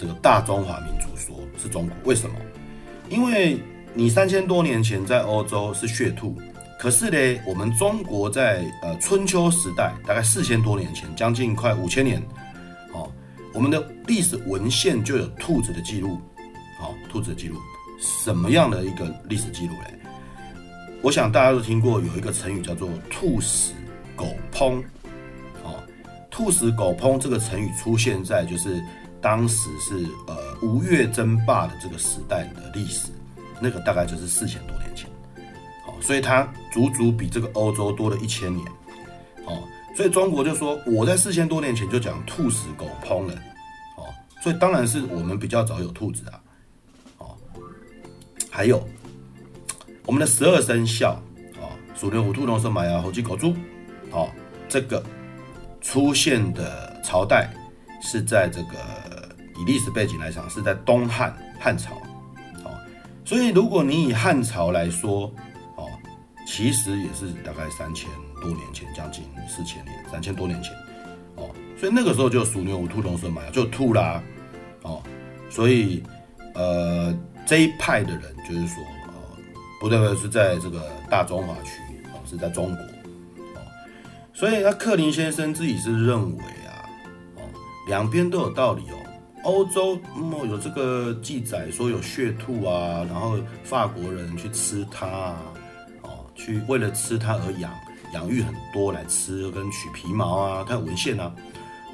[0.00, 2.34] 这个大中华民族说是中国，为什么？
[3.10, 3.60] 因为
[3.92, 6.34] 你三千多年前在欧洲是血兔，
[6.78, 12.18] 可是呢，我们中国在呃春秋时代，大概四千多年前，将近快五千年，
[12.94, 13.12] 哦，
[13.52, 16.18] 我们的历史文献就有兔子的记录。
[16.78, 17.58] 好，兔子的记录，
[18.00, 19.98] 什么样的一个历史记录嘞？
[21.02, 23.74] 我想大家都听过有一个成语叫做“兔死
[24.16, 24.82] 狗烹”。
[25.62, 25.76] 哦
[26.30, 28.82] ，“兔死狗烹”这个成语出现在就是
[29.20, 33.08] 当时是呃吴越争霸的这个时代的历史，
[33.60, 35.08] 那个大概就是四千多年前。
[35.84, 38.66] 好，所以它足足比这个欧洲多了一千年。
[39.46, 39.62] 哦，
[39.96, 43.34] 所以中国就说我在四千多年前就讲“兔死狗烹”了。
[43.96, 44.08] 哦，
[44.42, 46.40] 所以当然是我们比较早有兔子啊。
[48.52, 48.86] 还有
[50.04, 51.12] 我们的十二生肖
[51.54, 53.54] 啊，鼠牛虎兔龙蛇马羊猴鸡狗猪，
[54.10, 54.28] 哦，
[54.68, 55.02] 这个
[55.80, 57.48] 出现的朝代
[58.02, 58.76] 是在这个
[59.60, 61.94] 以历史背景来讲是在东汉汉朝，
[62.64, 62.72] 哦，
[63.24, 65.32] 所以如果你以汉朝来说，
[65.76, 65.86] 哦，
[66.46, 68.08] 其实也是大概三千
[68.40, 70.72] 多年前，将近四千年，三千多年前，
[71.36, 74.22] 哦，所以那个时候就鼠牛虎兔龙蛇马就兔啦，
[74.82, 75.02] 哦，
[75.50, 76.02] 所以
[76.54, 77.14] 呃。
[77.46, 78.76] 这一派的人就是说，
[79.08, 79.12] 呃，
[79.80, 81.80] 不对，不对是在这个大中华区，
[82.12, 82.84] 哦，是在中国，
[83.54, 83.58] 哦，
[84.32, 86.86] 所以那克林先生自己是认为啊，
[87.34, 87.42] 哦，
[87.88, 88.99] 两边都有道理哦。
[89.44, 95.36] 欧洲嗯有这个记载说有血兔啊，然后法国人去吃它啊，
[96.02, 97.72] 哦，去为了吃它而养
[98.12, 101.34] 养育很多来吃跟取皮毛啊，它有文献啊。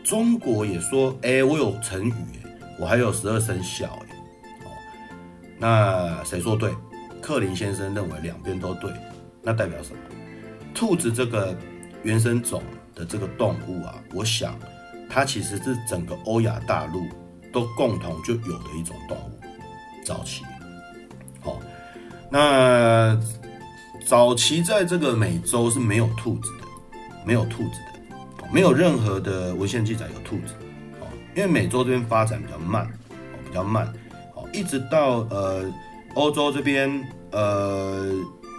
[0.03, 2.15] 中国也说，哎，我有成语，
[2.79, 3.87] 我还有十二生肖。
[3.87, 4.71] 哦
[5.59, 6.75] 那谁说对？
[7.23, 8.91] 克林先生认为两边都对，
[9.43, 9.99] 那代表什么？
[10.75, 11.57] 兔子这个
[12.03, 12.63] 原生种
[12.95, 14.55] 的这个动物啊，我想
[15.09, 17.09] 它其实是整个欧亚大陆
[17.57, 19.31] 都共同就有的一种动物。
[20.05, 20.45] 早期，
[21.41, 21.59] 好，
[22.31, 23.19] 那
[24.07, 26.67] 早期在这个美洲是没有兔子的，
[27.25, 30.53] 没有兔子的，没有任何的文献记载有兔子，
[31.01, 33.91] 哦，因为美洲这边发展比较慢，哦，比较慢。
[34.53, 35.65] 一直到呃
[36.15, 38.07] 欧洲这边呃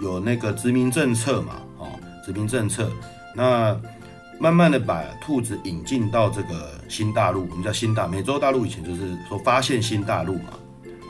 [0.01, 1.87] 有那个殖民政策嘛，哦，
[2.25, 2.91] 殖民政策，
[3.35, 3.79] 那
[4.39, 10.51] 慢慢的把兔子引进到这个新大陆，我们叫新大美洲大陆，以前就是说发现新大陆嘛，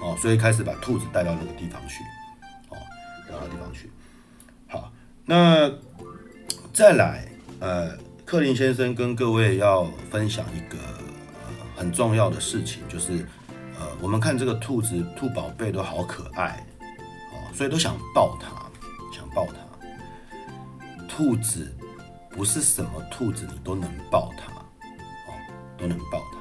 [0.02, 2.04] 哦，所以开始把兔子带到那个地方去，
[2.70, 2.78] 哦，
[3.28, 3.90] 带到地方去。
[4.68, 4.92] 好，
[5.26, 5.72] 那
[6.74, 7.28] 再来
[7.60, 10.78] 呃，克林先生跟各位要分享一个
[11.76, 13.26] 很重要的事情，就是。
[13.80, 16.66] 呃，我们看这个兔子、兔宝贝都好可爱
[17.32, 18.48] 哦，所以都想抱它，
[19.16, 19.54] 想抱它。
[21.08, 21.72] 兔子
[22.38, 24.52] 不是什么兔子你都能抱它
[25.28, 25.34] 哦，
[25.76, 26.38] 都能抱它。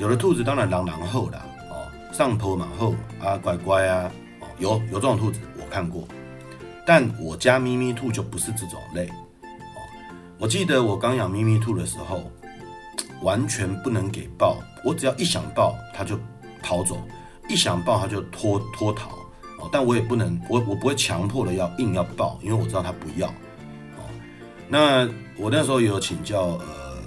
[0.00, 6.02] 有的兔子当然狼狼后啦，哦，上头马后啊，乖乖啊，哦，有有这种兔子我看过，
[6.84, 9.86] 但我家咪咪兔就不是这种类哦。
[10.36, 12.28] 我记得我刚养咪咪兔的时候，
[13.22, 16.18] 完全不能给抱，我只要一想抱，它就
[16.60, 16.96] 逃走；
[17.48, 19.10] 一想抱，它就脱脱逃。
[19.60, 23.32] 哦，但我也不能，我我不会强迫的要硬要抱，因为我知道它不要。
[24.68, 26.98] 那我那时候有请教，呃，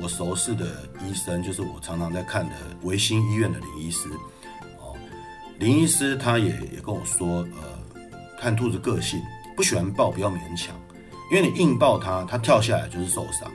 [0.00, 0.66] 我熟识的
[1.06, 4.08] 医生，就是我常常在看的维新医院的林医师。
[4.78, 4.96] 哦，
[5.58, 8.08] 林医师他也也跟我说，呃，
[8.40, 9.20] 看兔子个性，
[9.56, 10.74] 不喜欢抱，不要勉强，
[11.30, 13.50] 因为你硬抱它，它跳下来就是受伤。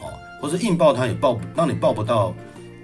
[0.00, 2.34] 哦，或是硬抱它也抱不，让你抱不到。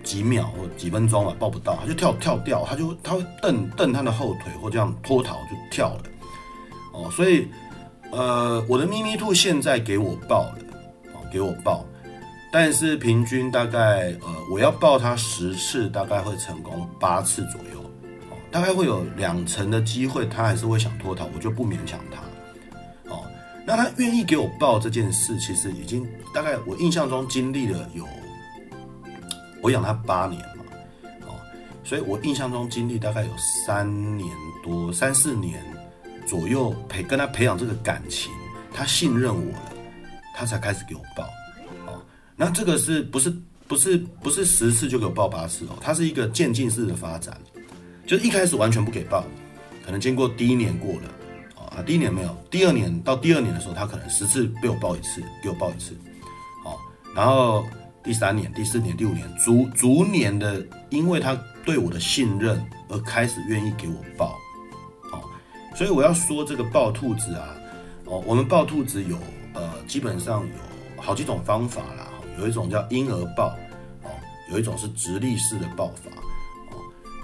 [0.03, 6.03] 几秒或几分钟啊，抱不到，它就跳跳掉，它就它会蹬蹬它的后腿或这样脱逃就跳了，
[6.95, 7.49] 哦，所以
[8.13, 10.59] 呃，我的咪咪兔现在给我抱了，
[11.15, 11.85] 哦，给我抱，
[12.53, 17.81] 但是平均大概呃，我要抱它十次，大概会成功八次左右，
[18.31, 23.23] 哦，大概会有两成的机会，它还是会想脱逃，我就不勉强它，哦，
[23.65, 28.07] 那它愿意给我抱这件事，其实已经大概我印象中经历了有。
[29.63, 30.65] 我养它八年嘛，
[31.27, 31.37] 哦，
[31.85, 34.27] 所以我印象中经历大概有三年
[34.65, 35.63] 多、三四年
[36.31, 38.31] 左右培跟他培养这个感情，
[38.73, 39.73] 他信任我了，
[40.37, 41.25] 他才开始给我抱，
[41.87, 42.01] 哦，
[42.37, 43.35] 那这个是不是
[43.67, 45.77] 不是不是十次就给我抱八次哦？
[45.81, 47.37] 它是一个渐进式的发展，
[48.07, 49.25] 就是一开始完全不给抱，
[49.85, 51.11] 可能经过第一年过了，
[51.57, 55.97] 啊，第一年没有，第二年到第二年的时候，他可能十次被我抱一次，给我抱一次，
[56.65, 56.79] 哦，
[57.13, 57.67] 然后。
[58.03, 64.40] 第三年、第四年、第五年，逐逐年的，因为他对我的信任而开始愿意给我抱，哦，
[65.81, 67.57] 所以我要说这个抱兔子啊，
[68.05, 69.17] 哦，我们抱兔子有
[69.55, 72.07] 呃，基本上有好几种方法啦，
[72.39, 73.57] 有一种叫婴儿抱，
[74.03, 74.11] 哦，
[74.53, 76.11] 有一种是直立式的抱法，
[76.71, 76.77] 哦，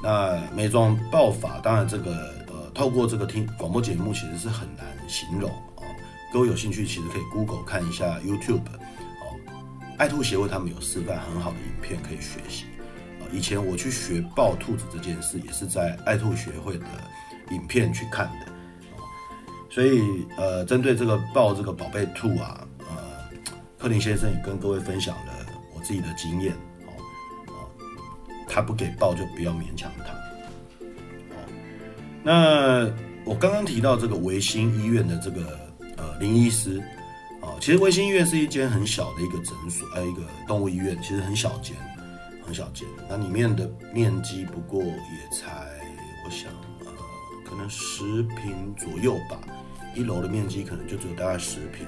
[0.03, 5.83] 那每种抱法，当然这个呃，透过这个听广播节目其实是很难形容哦，
[6.33, 8.65] 各位有兴趣其实可以 Google 看一下 YouTube
[9.21, 9.37] 哦。
[9.99, 12.65] 爱兔协会他们有示范很好的影片可以学习
[13.21, 13.29] 啊。
[13.31, 16.87] 以前我去学抱兔子这件事，也是在爱兔协会的
[17.51, 18.53] 影片去看的。
[19.71, 22.97] 所以呃，针对这个抱这个宝贝兔啊，呃，
[23.79, 25.33] 克林先生也跟各位分享了
[25.75, 26.53] 我自己的经验
[26.87, 26.93] 哦。
[28.49, 30.15] 他不给抱就不要勉强他。
[32.23, 32.91] 那
[33.25, 35.59] 我刚刚提到这个维新医院的这个
[35.97, 36.83] 呃林医师。
[37.61, 41.75] 其实维新医院是一间很小的一个诊所，还有一个动物医院，其实很小间，
[42.45, 42.87] 很小间。
[43.09, 44.93] 那里面的面积不过也
[45.33, 45.65] 才，
[46.25, 46.51] 我想，
[47.49, 49.39] 可能十平左右吧。
[49.95, 51.87] 一楼的面积可能就只有大概十平。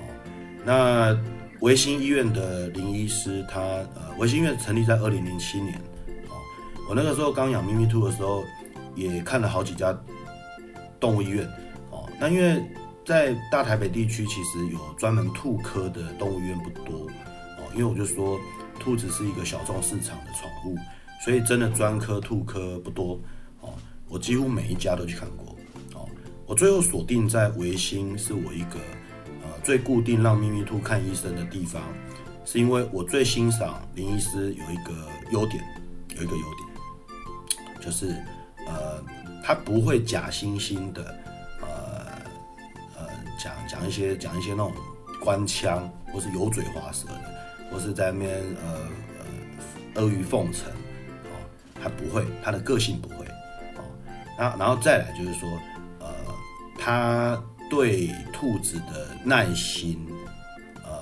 [0.00, 0.04] 哦，
[0.64, 1.16] 那
[1.60, 5.76] 维新医院的林医师他，呃，维新医院成立在二零零七年。
[6.28, 6.34] 哦，
[6.88, 8.42] 我那个时候刚养咪咪兔的时候，
[8.94, 9.96] 也看了好几家
[10.98, 11.48] 动物医院。
[11.90, 12.62] 哦，那因为。
[13.06, 17.00] 在大台北地区，其实有专门兔科的动物医院不多
[17.58, 18.40] 哦，因为我就说
[18.80, 20.74] 兔子是一个小众市场的宠物，
[21.22, 23.20] 所以真的专科兔科不多。
[24.08, 25.56] 我几乎每一家都去看过
[25.94, 26.08] 哦。
[26.46, 28.78] 我最后锁定在维新，是我一个
[29.42, 31.82] 呃最固定让咪咪兔看医生的地方，
[32.44, 35.64] 是因为我最欣赏林医师有一个优点，
[36.16, 38.14] 有一个优点，就是
[38.66, 39.02] 呃
[39.42, 41.02] 他不会假惺惺的
[41.60, 41.68] 呃
[42.96, 43.08] 呃。
[43.36, 44.72] 讲讲一些讲一些那种
[45.20, 47.34] 官腔，或是油嘴滑舌的，
[47.68, 48.30] 或是在那边
[48.64, 48.78] 呃
[49.18, 49.26] 呃
[49.96, 50.70] 阿谀奉承，
[51.24, 51.34] 哦，
[51.82, 53.08] 他不会，他的个性不，
[54.38, 55.48] 然后然后再来就是说，
[56.00, 56.08] 呃，
[56.78, 60.06] 他对兔子的耐心，
[60.84, 60.92] 呃，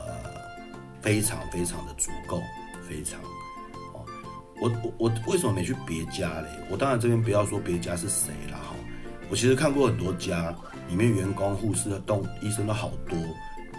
[1.01, 2.40] 非常非常的足够，
[2.88, 3.21] 非常，
[3.92, 4.05] 哦，
[4.61, 6.49] 我我我为什么没去别家嘞？
[6.71, 8.75] 我当然这边不要说别家是谁了哈，
[9.31, 10.55] 我其实看过很多家。
[10.88, 13.16] 里面员工、护士、动医生都好多，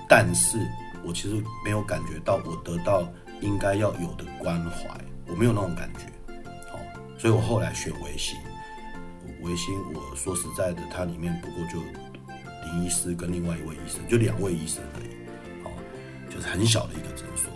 [0.09, 0.57] 但是
[1.03, 3.07] 我其实没有感觉到我得到
[3.39, 4.89] 应该要有的关怀，
[5.27, 6.33] 我没有那种感觉，
[6.71, 6.79] 哦，
[7.19, 8.35] 所以我后来选维新。
[9.43, 11.79] 维新，我说实在的，它里面不过就
[12.71, 15.13] 林医师跟另外一位医生，就两位医生而已，
[15.65, 15.71] 哦，
[16.29, 17.51] 就是很小的一个诊所，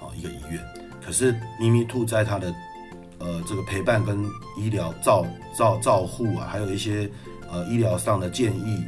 [0.00, 0.62] 哦，一个医院。
[1.04, 2.54] 可是咪咪兔在它的
[3.18, 4.24] 呃这个陪伴跟
[4.58, 5.26] 医疗照
[5.56, 7.10] 照照护啊，还有一些
[7.50, 8.84] 呃医疗上的建议。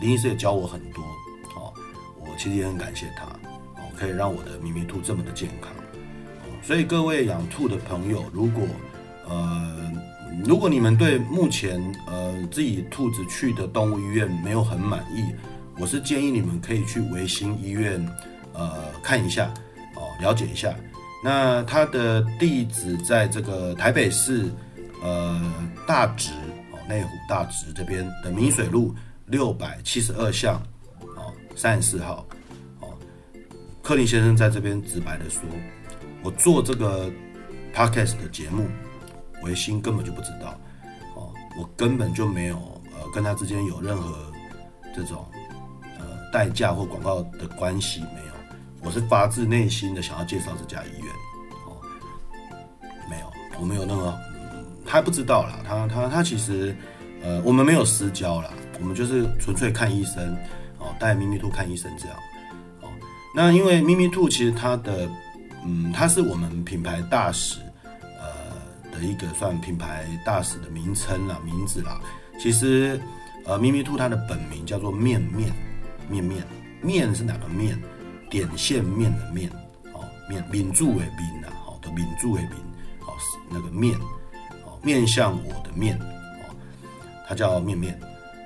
[0.00, 1.00] 林医师也教我很多，
[1.54, 1.72] 哦，
[2.18, 3.26] 我其实也很感谢他，
[3.80, 5.70] 哦，可以让我的咪咪兔这么的健康，
[6.60, 8.64] 所以各位养兔的朋友，如果，
[9.28, 9.92] 呃，
[10.44, 15.24] 如果你们对目前呃自己兔子去的动物医院没有很满意，
[15.78, 18.04] 我是建议你们可以去维新医院，
[18.52, 19.52] 呃，看一下，
[19.94, 20.74] 哦，了解一下。
[21.24, 24.50] 那它的地址在这个台北市，
[25.02, 25.40] 呃，
[25.86, 26.30] 大直，
[26.72, 28.94] 哦，内湖大直这边的明水路。
[29.26, 30.60] 六百七十二巷，
[31.16, 32.26] 哦，三十四号，
[32.80, 32.88] 哦，
[33.80, 35.40] 克林先生在这边直白的说，
[36.22, 37.10] 我做这个
[37.72, 38.66] podcast 的节目，
[39.42, 40.58] 维新根本就不知道，
[41.14, 42.56] 哦，我根本就没有
[42.94, 44.32] 呃跟他之间有任何
[44.94, 45.26] 这种
[45.98, 48.34] 呃代价或广告的关系没有，
[48.82, 51.12] 我是发自内心的想要介绍这家医院，
[51.66, 51.80] 哦，
[53.10, 53.26] 没有，
[53.60, 54.18] 我没有那个，
[54.86, 56.76] 他不知道啦，他他他其实
[57.22, 58.50] 呃我们没有私交啦，
[58.80, 60.36] 我们就是纯粹看医生，
[60.78, 62.16] 哦，带咪咪兔看医生这样。
[62.16, 62.88] 哦
[63.34, 65.08] 那因为咪咪兔其实它的，
[65.64, 67.60] 嗯，它是我们品牌大使，
[68.92, 72.00] 的一个算品牌大使的名称啦，名字啦。
[72.38, 73.00] 其实，
[73.44, 75.50] 呃，咪咪兔它的本名叫做面面
[76.08, 76.46] 面面
[76.80, 77.76] 面是哪个面？
[78.30, 79.50] 点线面的面
[79.92, 82.54] 哦，面抿住为抿呐，好的抿住为抿，
[83.00, 83.16] 好
[83.50, 83.94] 那个面
[84.64, 86.54] 哦，面向我的面哦，
[87.28, 87.98] 它叫面面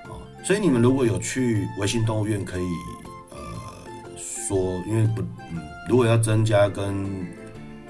[0.09, 0.21] 哦。
[0.43, 2.67] 所以你们如果有去维新动物园，可以
[3.31, 3.37] 呃。
[4.49, 7.05] 说，因为不，嗯，如果要增加跟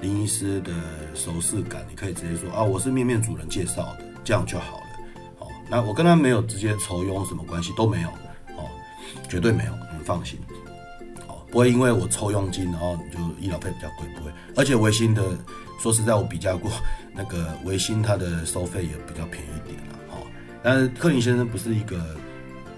[0.01, 0.71] 林医师的
[1.15, 4.83] 熟识感，你可以直接说啊，我是面面主人介绍的，这样就好了。
[5.39, 8.09] 哦，那我跟他没有直接酬庸什么关系都没有，
[8.57, 8.69] 哦，
[9.27, 10.39] 绝对没有，你们放心。
[11.27, 14.31] 哦，不会因为我抽佣金，然后你就医疗费比较贵，不会。
[14.55, 15.23] 而且维新的，
[15.81, 16.71] 说实在，我比较过
[17.13, 19.95] 那个维新，它的收费也比较便宜一点了。
[20.11, 20.27] 哦，
[20.61, 22.15] 但是克林先生不是一个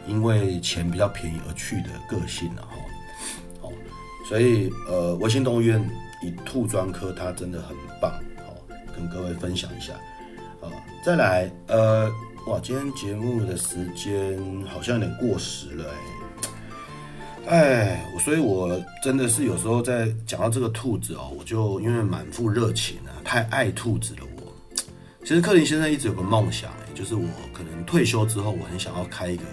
[0.07, 2.61] 因为钱比较便宜而去的个性了。
[2.61, 2.75] 哈。
[4.27, 5.83] 所以，呃，维新动物园
[6.21, 8.55] 以兔专科，它真的很棒，好，
[8.95, 9.93] 跟各位分享一下。
[10.61, 10.69] 呃，
[11.03, 12.11] 再来，呃，
[12.47, 15.85] 哇，今天节目的时间好像有点过时了，
[17.47, 24.21] 哎，哎，所以我真的是有时候在讲到这个兔子哦，我就因为满腹热情啊，太爱兔子了。
[24.35, 24.53] 我
[25.25, 29.43] 其实克林先生一直有个梦想，哎，就是我可能退休之后，我很想要开一个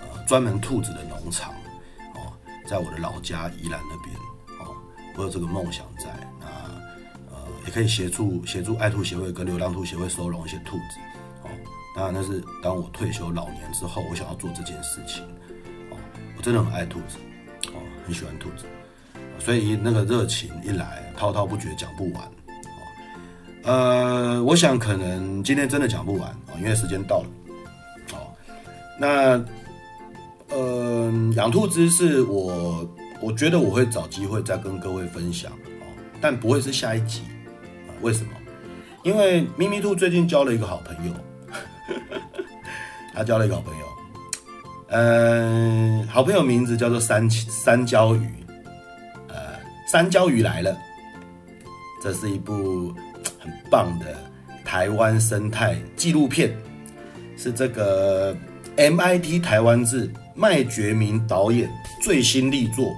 [0.00, 1.52] 呃专门兔子的农场。
[2.14, 2.32] 哦
[2.68, 4.15] 在我的老家宜兰那边，
[5.16, 6.06] 我有这个梦想在，
[6.38, 6.46] 那
[7.30, 10.98] 呃也可以协助协助爱兔协会跟流浪兔协会收容一些兔子，
[11.42, 11.50] 哦，
[11.96, 15.24] 当然那是当我退休老年之后，我想要做这件事情，
[15.90, 15.96] 哦，
[16.36, 17.16] 我真的很爱兔子，
[17.68, 18.64] 哦，很喜欢兔子，
[19.38, 22.80] 所以那个热情一来，滔滔不绝讲不完，哦，
[23.64, 27.26] 呃，我想可能今天真的讲不完啊，因为时间到了，
[28.12, 28.32] 哦，
[28.98, 29.42] 那。
[30.54, 32.88] 嗯，养兔子是我
[33.20, 35.86] 我觉得我会找机会再跟各位分享哦，
[36.20, 37.22] 但不会是下一集
[37.88, 37.90] 啊？
[38.02, 38.30] 为什么？
[39.02, 41.12] 因为咪咪兔最近交了一个好朋友，
[43.14, 43.86] 他交了一个好朋友，
[44.88, 48.28] 嗯，好朋友名字叫做三三椒鱼，
[49.28, 49.36] 呃，
[49.88, 50.76] 三椒鱼来了，
[52.02, 52.92] 这是一部
[53.38, 54.14] 很棒的
[54.64, 56.54] 台湾生态纪录片，
[57.36, 58.36] 是这个
[58.76, 60.10] MIT 台湾志。
[60.38, 61.66] 麦觉明导演
[62.02, 62.94] 最新力作，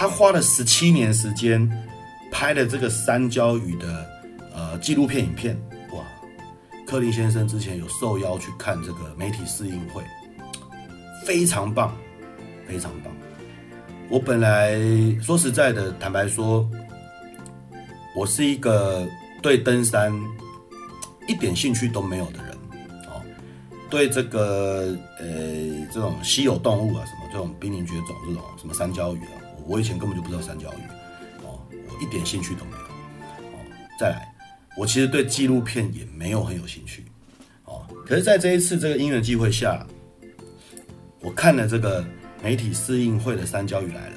[0.00, 1.70] 他花了十七年时间
[2.32, 4.10] 拍了这个三焦鱼的
[4.54, 5.54] 呃纪录片影片。
[5.92, 6.02] 哇，
[6.86, 10.02] 柯林先生之前有受邀去看这个媒体试映会，
[11.26, 11.94] 非常棒，
[12.66, 13.12] 非常棒。
[14.08, 14.80] 我本来
[15.20, 16.66] 说实在的，坦白说，
[18.16, 19.06] 我是一个
[19.42, 20.10] 对登山
[21.28, 22.58] 一点兴趣都没有的人。
[23.90, 25.26] 对这个呃
[25.92, 29.39] 这种稀有动物啊，什么这种濒临绝种这种什么三焦鱼啊，
[29.70, 32.82] 我以前根本就不知道三角鱼哦，我一点兴趣都没有
[33.52, 33.62] 哦。
[34.00, 34.34] 再来，
[34.76, 37.04] 我其实对纪录片也没有很有兴趣
[37.66, 37.86] 哦。
[38.04, 39.86] 可是在这一次这个因缘机会下，
[41.20, 42.04] 我看了这个
[42.42, 44.16] 媒体试映会的三角鱼来了，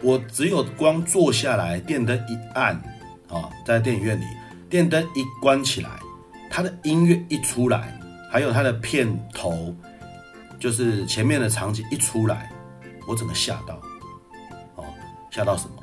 [0.00, 2.74] 我只有光坐下来，电灯一按
[3.28, 4.24] 啊，在电影院里，
[4.68, 5.90] 电灯一关起来，
[6.50, 7.96] 它的音乐一出来。
[8.32, 9.76] 还有它的片头，
[10.58, 12.50] 就是前面的场景一出来，
[13.06, 13.78] 我整个吓到，
[15.32, 15.82] 吓到什么？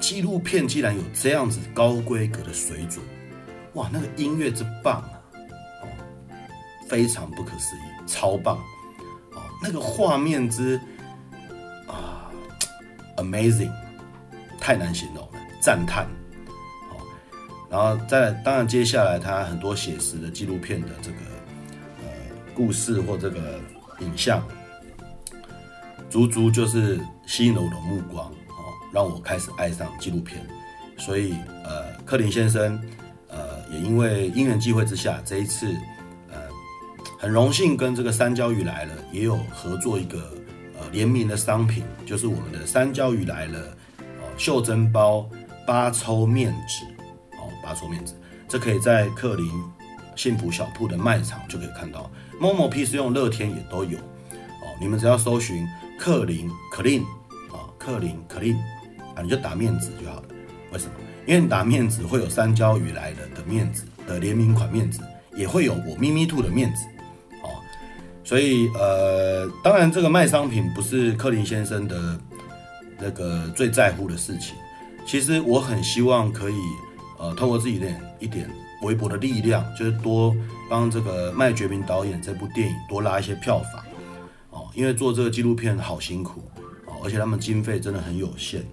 [0.00, 3.04] 纪录片竟然有这样子高规格的水准，
[3.74, 5.20] 哇，那个音乐之棒啊，
[5.82, 5.86] 哦，
[6.88, 8.56] 非常不可思议，超棒，
[9.34, 10.80] 哦，那个画面之
[11.86, 12.32] 啊
[13.18, 13.70] ，amazing，
[14.58, 16.06] 太难形容了，赞叹，
[16.90, 16.96] 哦，
[17.68, 21.18] 然后再当然接下来他很多写实的纪录片的这个
[21.98, 22.08] 呃。
[22.52, 23.58] 故事或这个
[24.00, 24.42] 影像，
[26.10, 28.30] 足足就是吸引了我的目光，
[28.92, 30.46] 让我开始爱上纪录片。
[30.98, 31.34] 所以，
[31.64, 32.78] 呃，克林先生，
[33.28, 33.38] 呃，
[33.70, 35.66] 也因为因缘际会之下，这一次，
[36.30, 36.36] 呃，
[37.18, 40.18] 很荣幸跟这个山椒鱼来了，也有合作一个
[40.78, 43.58] 呃联名的商品，就是我们的三椒鱼来了，
[43.98, 45.26] 哦，袖珍包
[45.66, 46.84] 八抽面纸，
[47.38, 48.12] 哦，八抽面纸，
[48.46, 49.46] 这可以在克林
[50.16, 52.10] 幸福小铺的卖场就可以看到。
[52.38, 55.66] Momo 平时用乐天也都有哦，你们只要搜寻
[55.98, 57.02] 克林 Clean
[57.50, 58.58] 啊，克林 Clean
[59.14, 60.24] 啊，你就打面子就好了。
[60.72, 60.92] 为什么？
[61.26, 65.00] 因为你打面子会有三焦鱼来了的面子的联名款面子，
[65.36, 66.84] 也会有我咪咪兔的面子，
[67.42, 67.50] 哦，
[68.24, 72.18] 所以呃，当然这个卖商品不是克林先生的
[72.98, 74.56] 那个最在乎的事情。
[75.06, 76.56] 其实我很希望可以
[77.18, 77.86] 呃，透过自己的
[78.18, 78.48] 一点
[78.82, 80.34] 微薄的力量，就是多
[80.68, 83.84] 帮这个麦觉明导演这部电影多拉一些票房，
[84.50, 86.42] 哦，因为做这个纪录片好辛苦，
[86.86, 88.64] 哦，而且他们经费真的很有限。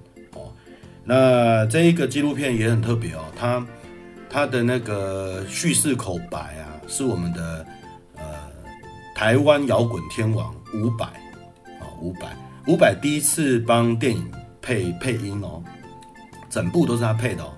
[1.10, 3.66] 那这一个纪录片也很特别哦，它
[4.30, 7.66] 它的那个叙事口白啊，是我们的
[8.18, 8.24] 呃
[9.16, 12.28] 台湾摇滚天王伍佰啊，伍佰
[12.68, 14.30] 伍佰第一次帮电影
[14.62, 15.64] 配配音哦，
[16.50, 17.54] 整部都是他配的哦，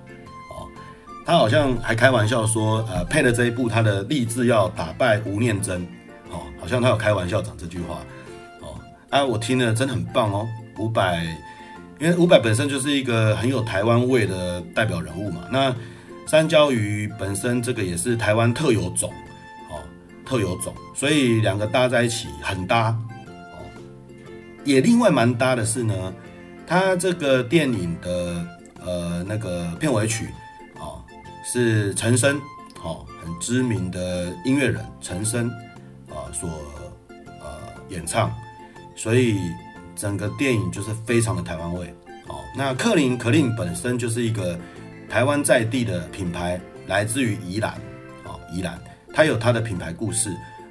[0.50, 0.68] 哦，
[1.26, 5.82] 他好像还开玩笑说，呃，配了这一部他的立志要打败吴念真
[6.30, 7.98] 哦，好像他有开玩笑讲这句话
[8.60, 8.78] 哦，
[9.10, 10.46] 啊，我听了真的很棒哦，
[10.78, 11.26] 伍佰。
[12.00, 15.74] 因为伍佰本身就是一个很有台湾味的代表人物嘛，那
[16.26, 19.12] 山椒鱼本身这个也是台湾特有种，
[19.68, 19.82] 哦，
[20.24, 22.96] 特有种，所以两个搭在一起很搭，
[23.52, 23.60] 哦，
[24.64, 26.14] 也另外蛮搭的是呢，
[26.66, 28.46] 他这个电影的
[28.82, 30.30] 呃那个片尾曲，
[30.78, 31.04] 哦，
[31.44, 32.40] 是陈升，
[32.82, 35.50] 哦，很知名的音乐人陈升，
[36.08, 36.48] 啊所
[37.26, 37.58] 呃
[37.90, 38.34] 演唱，
[38.96, 39.38] 所以。
[40.00, 41.94] 整个电影就是非常的台湾味，
[42.26, 44.58] 哦，那克林可令本身就是一个
[45.10, 47.74] 台湾在地的品牌，来自于宜兰，
[48.24, 48.80] 哦，宜兰，
[49.12, 50.30] 它有它的品牌故事，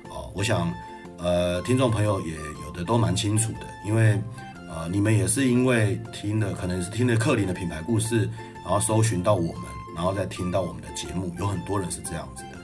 [0.10, 0.74] 哦，我想，
[1.20, 2.34] 呃，听众朋友也
[2.66, 4.20] 有的都蛮清楚的，因为，
[4.68, 8.28] 呃，你们也是因为听了，可能是听了克林的品牌故事，
[8.64, 9.64] 然后搜寻到我们，
[9.96, 12.58] 然后再听到我们的节目，有很多人是这样子的，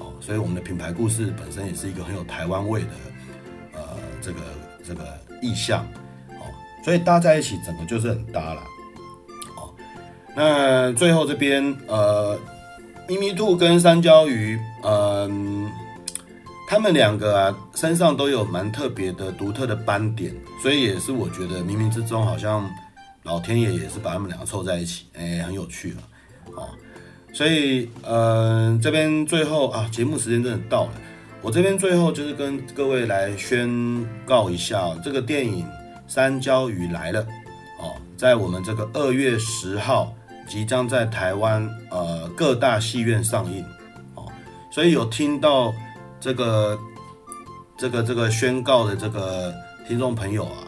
[0.00, 2.88] 哦，所以我们的品牌故事本身也是一个很有台湾味的，
[3.72, 4.40] 呃，这个
[4.84, 5.86] 这个意象。
[6.82, 8.62] 所以搭在一起，整个就是很搭了。
[9.56, 9.70] 哦，
[10.34, 12.38] 那最后这边，呃，
[13.08, 15.70] 咪咪兔跟三椒鱼，嗯、呃，
[16.66, 22.68] 他们两个啊，身上都有蛮特别的、独特的斑点，所以也是我觉得冥冥之中，好像
[23.24, 26.02] 老天爷也是把他们两个凑在一起，哎、很有趣了。
[26.54, 26.68] 哦，
[27.32, 30.92] 所以，呃，这边最后啊，节目时间真的到了，
[31.42, 35.66] 我这边最后就是跟各位来宣告一下这个电影。
[36.10, 37.24] 山椒鱼来了，
[37.78, 40.12] 哦，在我们这个二月十号
[40.44, 43.64] 即将在台湾呃各大戏院上映，
[44.16, 44.26] 哦，
[44.72, 45.72] 所以有听到
[46.18, 46.76] 这个
[47.78, 49.54] 这个这个宣告的这个
[49.86, 50.66] 听众朋友啊，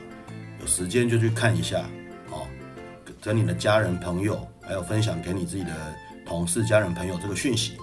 [0.61, 1.80] 有时间就去看一下，
[2.30, 2.47] 哦，
[3.20, 5.72] 跟你的家人朋友，还有分享给你自己的
[6.24, 7.76] 同事、家人朋友这个讯息，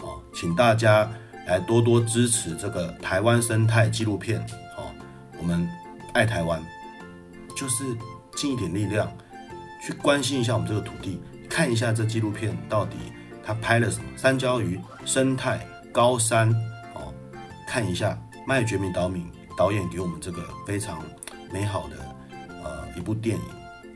[0.00, 1.08] 哦，请大家
[1.46, 4.44] 来多多支持这个台湾生态纪录片，
[4.76, 4.90] 哦，
[5.38, 5.64] 我们
[6.12, 6.60] 爱台湾。
[7.54, 7.84] 就是
[8.34, 9.10] 尽一点力量，
[9.84, 12.96] 去关心一下我们这个土地，看一下这纪录片到底
[13.44, 16.50] 他拍了什么，三焦鱼、生态、高山
[16.94, 17.12] 哦，
[17.66, 19.24] 看一下麦觉明导演
[19.56, 21.02] 导演给我们这个非常
[21.52, 21.96] 美好的
[22.62, 23.42] 呃一部电影，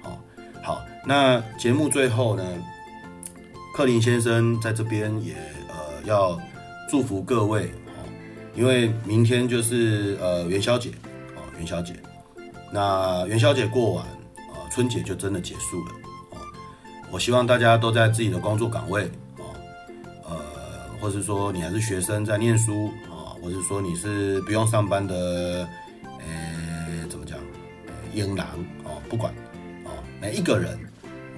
[0.04, 0.18] 哦，
[0.62, 2.44] 好，那节目最后呢，
[3.74, 5.34] 克林先生在这边也
[5.68, 6.38] 呃要
[6.88, 8.06] 祝福各位哦，
[8.54, 10.90] 因为明天就是呃元宵节
[11.34, 11.94] 哦，元宵节。
[12.70, 15.92] 那元宵节过完，啊，春节就真的结束了，
[16.30, 16.36] 哦。
[17.10, 19.54] 我希望大家都在自己的工作岗位，哦，
[20.28, 20.36] 呃，
[21.00, 25.66] 或是说你还是学生在念书，啊，或者说你是不用上班的，
[26.18, 27.38] 呃，怎么讲，
[27.86, 28.44] 呃，婴儿，
[28.84, 29.32] 哦，不管，
[29.84, 29.90] 哦，
[30.20, 30.78] 每一个人，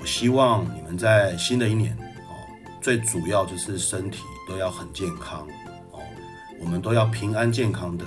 [0.00, 1.96] 我希望你们在新的一年，
[2.28, 2.34] 哦，
[2.80, 5.46] 最主要就是身体都要很健康，
[5.92, 6.00] 哦，
[6.58, 8.04] 我们都要平安健康的，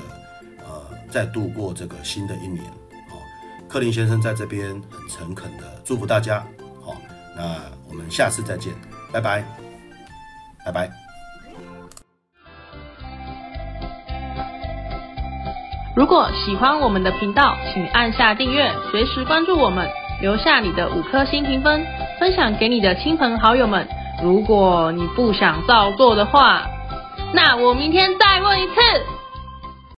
[0.59, 2.61] 呃，再度过这个新的一年。
[3.73, 6.43] 克林先生在这边很诚恳的祝福大家，
[6.85, 6.93] 好，
[7.35, 7.55] 那
[7.89, 8.71] 我们下次再见，
[9.11, 9.43] 拜拜，
[10.63, 10.87] 拜拜。
[15.95, 19.89] 如果喜欢我们的频道，请按下订阅，随时关注我们，
[20.21, 21.83] 留下你的五颗星评分，
[22.19, 23.87] 分享给你的亲朋好友们。
[24.21, 26.67] 如果你不想照做的话，
[27.33, 28.73] 那我明天再问一次。